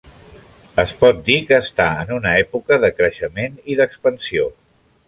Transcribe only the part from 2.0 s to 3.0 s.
en una època de